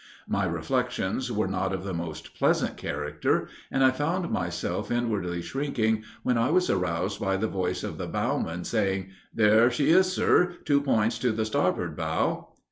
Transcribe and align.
My 0.27 0.45
reflections 0.45 1.31
were 1.31 1.47
not 1.47 1.71
of 1.73 1.83
the 1.83 1.93
most 1.93 2.33
pleasant 2.33 2.75
character, 2.75 3.47
and 3.69 3.83
I 3.85 3.91
found 3.91 4.31
myself 4.31 4.89
inwardly 4.89 5.43
shrinking, 5.43 6.03
when 6.23 6.39
I 6.39 6.49
was 6.49 6.71
aroused 6.71 7.19
by 7.19 7.37
the 7.37 7.47
voice 7.47 7.83
of 7.83 7.99
the 7.99 8.07
bowman 8.07 8.63
saying, 8.63 9.11
"There 9.31 9.69
she 9.69 9.91
is, 9.91 10.11
sir, 10.11 10.57
two 10.65 10.81
points 10.81 11.23
on 11.23 11.35
the 11.35 11.45
starboard 11.45 11.95
bow." 11.95 12.47